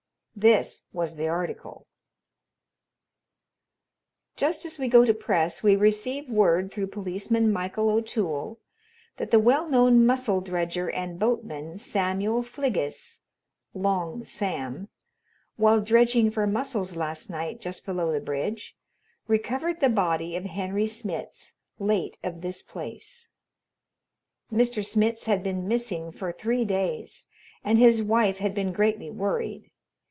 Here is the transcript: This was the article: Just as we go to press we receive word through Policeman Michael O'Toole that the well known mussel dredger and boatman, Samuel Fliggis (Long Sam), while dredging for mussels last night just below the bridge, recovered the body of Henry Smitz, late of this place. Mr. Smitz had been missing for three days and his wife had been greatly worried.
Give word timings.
This 0.33 0.85
was 0.91 1.17
the 1.17 1.27
article: 1.27 1.85
Just 4.35 4.65
as 4.65 4.79
we 4.79 4.87
go 4.87 5.05
to 5.05 5.13
press 5.13 5.61
we 5.61 5.75
receive 5.75 6.27
word 6.31 6.71
through 6.71 6.87
Policeman 6.87 7.53
Michael 7.53 7.91
O'Toole 7.91 8.59
that 9.17 9.29
the 9.29 9.37
well 9.39 9.69
known 9.69 10.03
mussel 10.03 10.41
dredger 10.41 10.89
and 10.89 11.19
boatman, 11.19 11.77
Samuel 11.77 12.41
Fliggis 12.41 13.19
(Long 13.75 14.23
Sam), 14.23 14.87
while 15.57 15.79
dredging 15.79 16.31
for 16.31 16.47
mussels 16.47 16.95
last 16.95 17.29
night 17.29 17.61
just 17.61 17.85
below 17.85 18.11
the 18.11 18.19
bridge, 18.19 18.75
recovered 19.27 19.79
the 19.79 19.89
body 19.89 20.35
of 20.35 20.45
Henry 20.45 20.87
Smitz, 20.87 21.53
late 21.77 22.17
of 22.23 22.41
this 22.41 22.63
place. 22.63 23.27
Mr. 24.51 24.83
Smitz 24.83 25.25
had 25.25 25.43
been 25.43 25.67
missing 25.67 26.11
for 26.11 26.31
three 26.31 26.65
days 26.65 27.27
and 27.63 27.77
his 27.77 28.01
wife 28.01 28.39
had 28.39 28.55
been 28.55 28.73
greatly 28.73 29.11
worried. 29.11 29.69